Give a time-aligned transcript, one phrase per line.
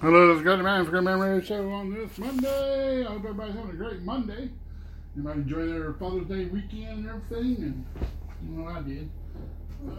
[0.00, 3.04] Hello, this is Greg the Man for Good Man Radio Show on this Monday.
[3.04, 4.48] I hope everybody's having a great Monday.
[5.16, 7.86] Everybody enjoy their Father's Day weekend and everything, and
[8.44, 9.10] you know I did.
[9.90, 9.94] Uh,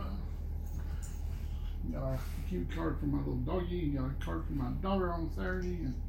[1.92, 5.30] got a cute card for my little doggy, got a card for my daughter on
[5.36, 6.02] Saturday, and,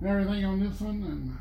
[0.00, 1.04] and everything on this one.
[1.04, 1.38] And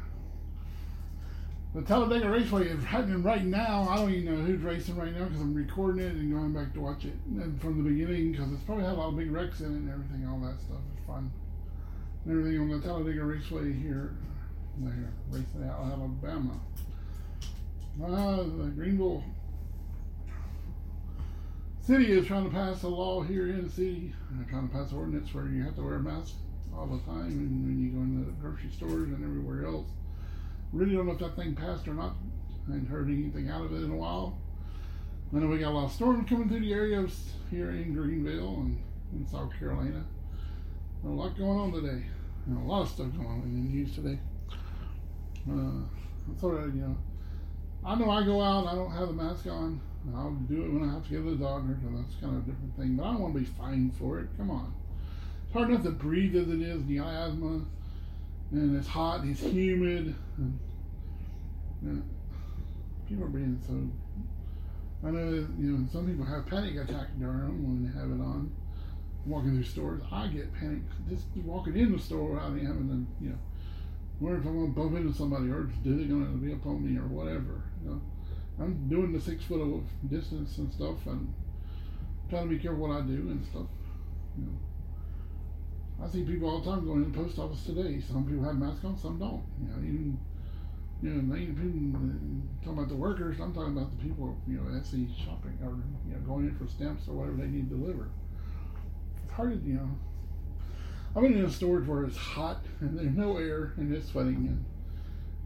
[1.73, 3.87] the Talladega Raceway is happening right now.
[3.89, 6.71] I don't even know who's racing right now because I'm recording it and going back
[6.75, 9.31] to watch it and from the beginning because it's probably had a lot of big
[9.31, 10.77] wrecks in it and everything, all that stuff.
[10.95, 11.31] It's fun
[12.25, 14.15] and everything on the Talladega Raceway here.
[15.29, 16.59] Racing out of Alabama.
[18.03, 19.23] Uh, the Greenville
[21.79, 24.15] City is trying to pass a law here in the city.
[24.49, 26.33] Trying to pass an ordinance where you have to wear a mask
[26.75, 29.87] all the time and when you go into the grocery stores and everywhere else.
[30.71, 32.15] Really don't know if that thing passed or not.
[32.71, 34.37] I ain't heard anything out of it in a while.
[35.35, 38.55] I know we got a lot of storms coming through the areas here in Greenville
[38.55, 38.81] and
[39.13, 40.03] in South Carolina.
[41.03, 42.05] A lot going on today.
[42.45, 44.19] And a lot of stuff going on in the news today.
[45.49, 46.97] Uh, I thought, you know,
[47.85, 49.79] I know I go out, I don't have the mask on.
[50.13, 52.43] I'll do it when I have to go to the doctor, so that's kind of
[52.43, 52.95] a different thing.
[52.97, 54.27] But I don't want to be fined for it.
[54.37, 54.73] Come on.
[55.45, 57.61] It's hard enough to breathe as it is, the asthma,
[58.51, 60.13] and it's hot, it's humid.
[60.37, 60.59] And,
[61.83, 62.09] and
[63.07, 65.07] people are being so.
[65.07, 68.21] I know you know, some people have panic attack during them when they have it
[68.21, 68.51] on
[69.25, 73.23] walking through stores, I get panicked just walking in the store without even having to,
[73.23, 73.37] you know,
[74.19, 77.07] wonder if I'm to bump into somebody or is they to be upon me or
[77.07, 77.63] whatever.
[77.83, 78.01] You know,
[78.59, 81.33] I'm doing the six foot of distance and stuff and
[82.29, 83.67] trying to be careful what I do and stuff.
[84.37, 88.01] You know, I see people all the time going in the post office today.
[88.01, 89.43] Some people have masks on, some don't.
[89.61, 90.19] You know, even
[91.01, 93.37] you know, they people uh, talking about the workers.
[93.39, 95.75] I'm talking about the people, you know, Etsy shopping or
[96.07, 98.09] you know, going in for stamps or whatever they need delivered
[99.33, 99.89] hard to, you know.
[101.15, 104.47] I've been in stores where it's hot and there's no air and it's sweating,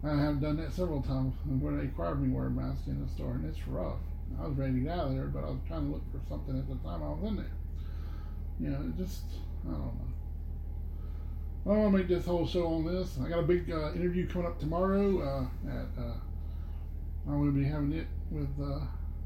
[0.03, 2.88] and I have done that several times where they required me to wear a mask
[2.88, 4.00] in the store, and it's rough.
[4.42, 6.20] I was ready to get out of there, but I was trying to look for
[6.30, 7.52] something at the time I was in there.
[8.59, 9.24] You know, just,
[9.68, 9.92] I don't know.
[11.66, 13.18] I want to make this whole show on this.
[13.24, 16.14] I got a big uh, interview coming up tomorrow uh, at, uh,
[17.28, 18.80] I'm going to be having it with, uh,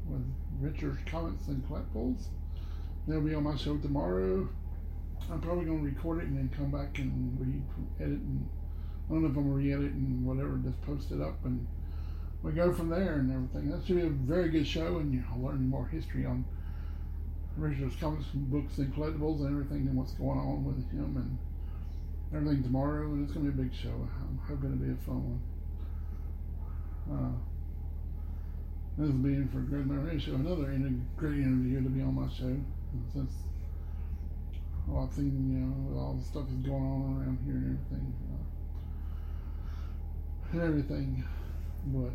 [0.08, 0.24] with
[0.60, 2.24] Richard's Comics and Collectibles.
[3.06, 4.48] They'll be on my show tomorrow.
[5.30, 8.48] I'm probably going to record it and then come back and re-edit and
[9.08, 11.66] I don't know if I'm going to re-edit and whatever, just post it up and
[12.42, 13.70] we go from there and everything.
[13.70, 16.44] That should be a very good show and you'll learn more history on
[17.56, 21.38] Richard's comics, and books, and collectibles and everything and what's going on with him and
[22.34, 23.06] everything tomorrow.
[23.06, 23.90] And it's going to be a big show.
[23.90, 25.42] I'm hoping it'll be a fun one.
[27.10, 27.32] Uh,
[28.96, 30.78] this will be in for Greg Murray Show, another
[31.16, 32.56] great interview to be on my show
[33.12, 33.32] since
[34.86, 38.12] well, I've seen, you know, all the stuff that's going on around here and everything,
[38.32, 38.42] uh,
[40.52, 41.24] and everything,
[41.86, 42.12] but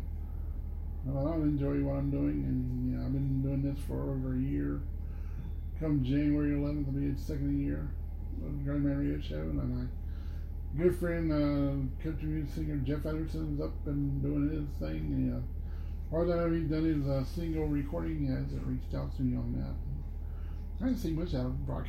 [1.08, 4.38] I enjoy what I'm doing, and you know, I've been doing this for over a
[4.38, 4.80] year.
[5.80, 7.88] Come January 11th, I'll be the second year
[8.44, 9.86] of Grand Man Show, and my
[10.76, 14.98] good friend, uh, country music singer Jeff Ederson's up and doing his thing.
[14.98, 15.40] And, uh,
[16.14, 18.20] all that I've done is a single recording.
[18.20, 19.74] He hasn't reached out to me on that.
[20.80, 21.86] I didn't see much out of Brock.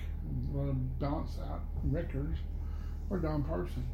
[0.53, 2.39] A lot of balance out records
[3.09, 3.87] or Don Parson.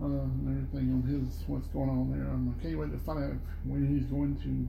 [0.00, 2.26] Uh, and everything on his what's going on there.
[2.26, 4.68] I can't wait to find out when he's going to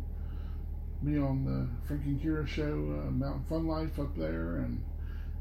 [1.10, 4.84] be on the Frank and Kira show, uh, Mountain Fun Life up there, and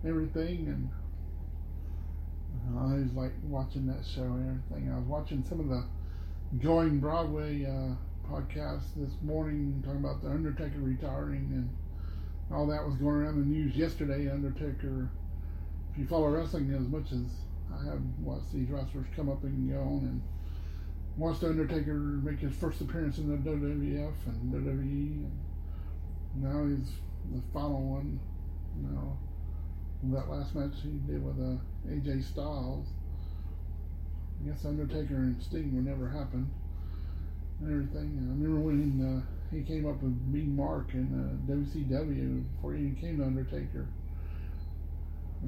[0.07, 0.67] everything.
[0.69, 0.91] And
[2.79, 4.93] I was like watching that show and everything.
[4.93, 5.85] I was watching some of the
[6.63, 7.95] Going Broadway uh,
[8.31, 11.71] podcast this morning, talking about the Undertaker retiring and
[12.53, 14.31] all that was going around the news yesterday.
[14.31, 15.11] Undertaker,
[15.93, 17.27] if you follow wrestling as much as
[17.73, 20.23] I have watched these wrestlers come up and go on and
[21.17, 25.25] watched Undertaker make his first appearance in the WWF and WWE,
[26.35, 26.93] and now he's
[27.33, 28.21] the final one.
[28.81, 29.17] Now
[30.11, 31.57] that last match he did with uh,
[31.89, 32.89] AJ Styles.
[34.43, 36.51] I guess Undertaker and Sting would never happen
[37.61, 38.19] and everything.
[38.19, 42.85] I remember when uh, he came up with Mean Mark in uh, WCW before he
[42.85, 43.87] even came to Undertaker.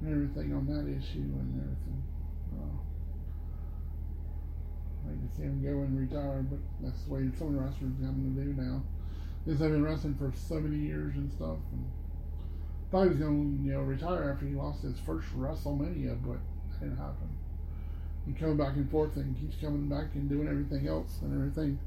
[0.00, 2.02] and everything on that issue and everything.
[5.06, 8.34] I like to see him go and retire, but that's the way some wrestlers having
[8.34, 8.82] to do now.
[9.44, 11.58] Because they've been wrestling for so many years and stuff.
[11.72, 11.86] And
[12.90, 16.38] thought he was going to, you know, retire after he lost his first WrestleMania, but
[16.70, 17.30] that didn't happen.
[18.26, 21.78] He coming back and forth and keeps coming back and doing everything else and everything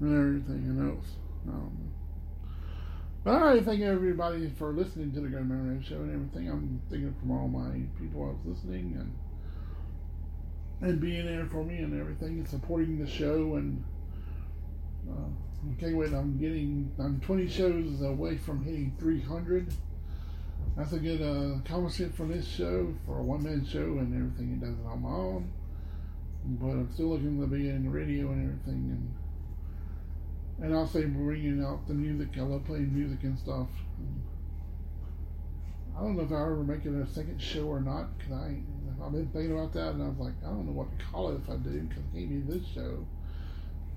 [0.00, 1.06] and everything else.
[1.48, 1.90] Um,
[3.22, 6.48] but I thank everybody for listening to the Gun Radio Show and everything.
[6.48, 9.14] I'm thinking from all my people I was listening and
[10.82, 13.84] and being there for me and everything and supporting the show and
[15.10, 15.28] uh,
[15.78, 16.12] can't wait.
[16.12, 19.70] I'm getting I'm 20 shows away from hitting 300.
[20.76, 24.52] That's a good uh, accomplishment for this show for a one man show and everything.
[24.54, 25.52] It does it on my own,
[26.58, 29.14] but I'm still looking to be in the radio and everything and
[30.62, 32.28] and also bringing out the music.
[32.36, 33.68] I love playing music and stuff.
[35.96, 38.60] I don't know if I'll ever make it a second show or not because I
[39.02, 41.30] I've been thinking about that and I was like I don't know what to call
[41.30, 43.06] it if I do because it can't be this show.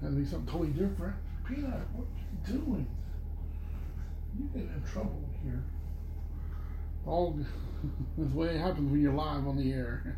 [0.02, 1.16] To be something totally different.
[1.48, 2.88] Peanut, what you doing?
[4.38, 5.64] You get in trouble here.
[7.06, 7.38] All
[8.18, 10.18] that's the way it happens when you're live on the air.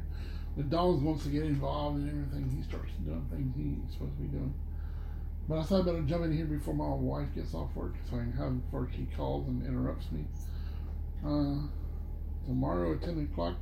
[0.57, 2.49] The dog wants to get involved in everything.
[2.55, 4.53] He starts doing things he's supposed to be doing.
[5.47, 8.17] But I thought I better jump in here before my wife gets off work so
[8.17, 10.25] I can have before she calls and interrupts me.
[11.23, 11.67] Uh,
[12.45, 13.55] tomorrow at 10 o'clock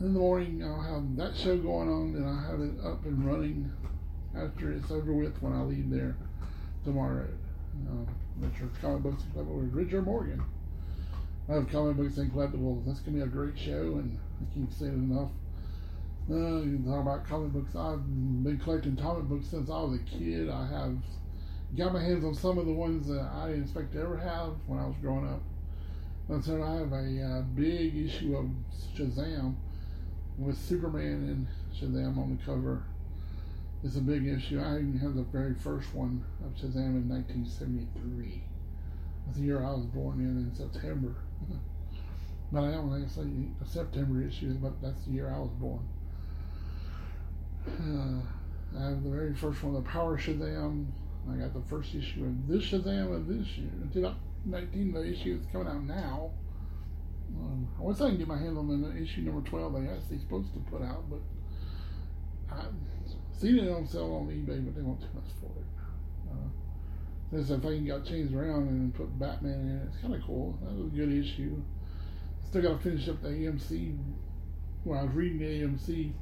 [0.00, 3.24] in the morning, I'll have that show going on and I'll have it up and
[3.24, 3.72] running
[4.36, 6.16] after it's over with when I leave there
[6.84, 7.28] tomorrow.
[7.88, 10.42] Uh, Richard Comic Books and with Richard Morgan.
[11.48, 12.84] I have comic books and collectibles.
[12.86, 15.30] That's gonna be a great show, and I keep saying it enough.
[16.30, 17.74] Uh, you talk about comic books.
[17.74, 18.04] I've
[18.44, 20.48] been collecting comic books since I was a kid.
[20.48, 20.96] I have
[21.76, 24.54] got my hands on some of the ones that I didn't expect to ever have
[24.68, 25.40] when I was growing up.
[26.28, 28.48] And so I have a uh, big issue of
[28.96, 29.56] Shazam
[30.38, 31.46] with Superman and
[31.76, 32.84] Shazam on the cover.
[33.82, 34.60] It's a big issue.
[34.60, 38.44] I even have the very first one of Shazam in 1973.
[39.26, 41.16] That's the year I was born in, in September.
[42.52, 45.80] but I don't actually a September issue, but that's the year I was born.
[47.66, 48.20] Uh,
[48.78, 50.86] I have the very first one, the Power Shazam.
[51.30, 53.70] I got the first issue of this Shazam of this year.
[53.92, 56.30] 2019, the issue that's coming out now.
[57.38, 60.18] Um, I wish I can get my hands on the issue number 12 they actually
[60.18, 61.20] supposed to put out, but
[62.50, 62.64] I
[63.38, 65.66] seen it on sale on eBay, but they want too much for it.
[66.30, 66.48] Uh,
[67.32, 69.88] this thing got changed around and put Batman in it.
[69.88, 70.58] It's kind of cool.
[70.62, 71.62] That was a good issue.
[72.48, 73.98] Still got to finish up the AMC.
[74.84, 76.12] When I was reading the AMC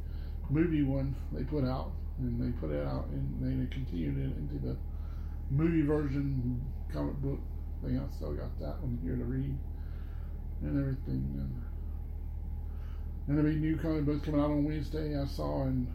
[0.50, 4.66] movie one they put out, and they put it out, and they continued it into
[4.66, 4.76] the
[5.50, 6.60] movie version
[6.92, 7.40] comic book
[7.82, 7.98] thing.
[7.98, 9.56] I still got that one here to read
[10.62, 11.24] and everything.
[11.38, 11.62] And,
[13.28, 15.18] and there'll be new comic books coming out on Wednesday.
[15.18, 15.86] I saw in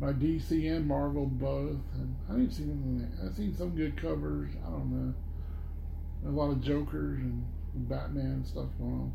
[0.00, 3.26] by DC and Marvel both, and I didn't see.
[3.26, 4.52] I've seen some good covers.
[4.64, 5.14] I don't know,
[6.26, 9.12] a lot of Jokers and Batman stuff going on.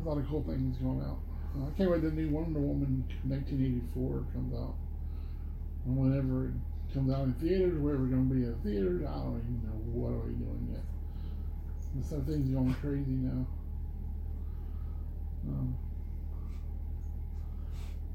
[0.00, 1.18] A lot of cool things going out.
[1.64, 4.74] I can't wait the new Wonder Woman 1984 comes out.
[5.86, 6.54] And whenever it
[6.92, 9.78] comes out in theaters, wherever it's going to be in theaters, I don't even know
[9.92, 10.84] what are we doing yet.
[12.04, 13.46] Some things going crazy now.
[15.48, 15.76] Um,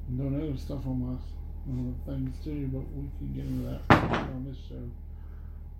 [0.08, 1.18] I'm doing other stuff on my
[1.70, 3.82] on the things too, but we can get into that
[4.34, 4.82] on this show.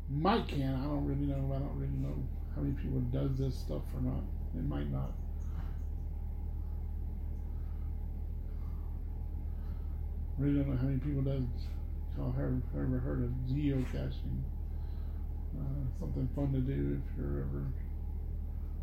[0.10, 0.76] Mike can.
[0.76, 1.54] I don't really know.
[1.54, 2.16] I don't really know
[2.56, 4.24] how many people does this stuff or not.
[4.56, 5.12] It might not.
[10.42, 11.44] Really don't know how many people does.
[12.18, 14.42] I've ever, heard of geocaching.
[15.56, 17.66] uh, something fun to do if you're ever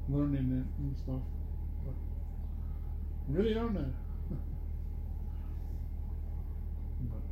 [0.08, 1.20] learning it and stuff.
[1.84, 1.94] But
[3.28, 3.90] really don't know.
[7.10, 7.22] but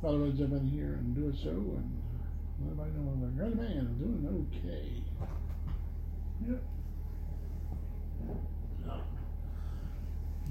[0.00, 2.02] thought I would jump in here and do a show and
[2.60, 5.02] let everybody know that Great man, I'm doing okay.
[6.48, 6.62] Yep.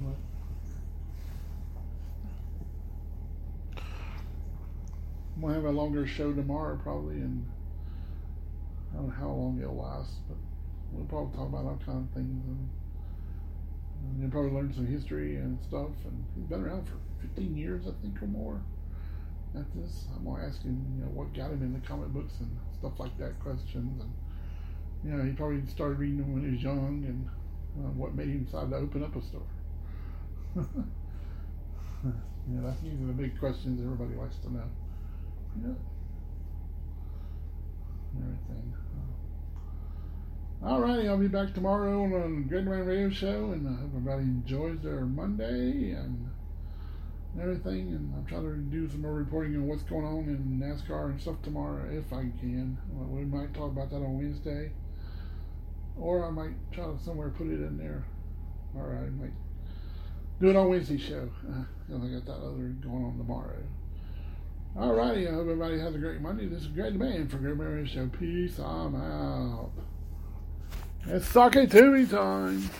[0.00, 0.31] But
[5.42, 7.44] we'll have a longer show tomorrow probably and
[8.92, 10.36] I don't know how long it'll last, but
[10.92, 12.68] we'll probably talk about all kind of things and,
[14.04, 16.94] and you'll probably learn some history and stuff and he's been around for
[17.26, 18.62] 15 years I think or more
[19.58, 20.04] at this.
[20.16, 22.92] I'm gonna ask him, you know, what got him in the comic books and stuff
[22.98, 24.12] like that questions and
[25.04, 27.28] you know, he probably started reading them when he was young and
[27.84, 29.42] uh, what made him decide to open up a store.
[30.54, 34.62] yeah, that's usually the big questions everybody likes to know.
[35.60, 35.74] Yeah.
[38.16, 38.74] Everything.
[40.62, 44.80] Alrighty, I'll be back tomorrow on Great Man Radio Show, and I hope everybody enjoys
[44.80, 46.30] their Monday and
[47.40, 47.88] everything.
[47.88, 51.20] And I'm trying to do some more reporting on what's going on in NASCAR and
[51.20, 52.78] stuff tomorrow, if I can.
[53.10, 54.70] We might talk about that on Wednesday,
[55.98, 58.04] or I might try to somewhere put it in there.
[58.74, 59.34] Or I might
[60.40, 61.28] do it on Wednesday show.
[61.46, 63.62] Uh, I got that other going on tomorrow.
[64.76, 66.46] Alrighty, I hope everybody has a great Monday.
[66.46, 68.08] This is Great Man for Great Mary Show.
[68.18, 69.70] Peace, I'm out.
[71.04, 72.70] It's Sake Tumi time.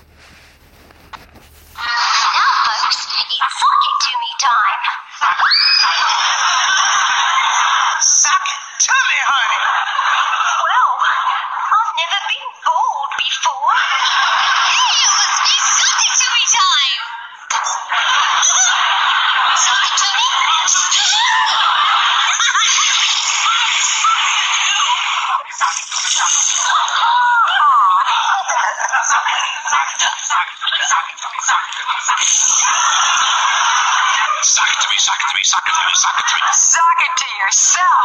[35.43, 38.05] Suck it to me, suck it to me, suck it to yourself.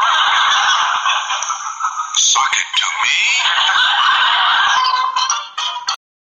[2.18, 3.67] Suck it to me.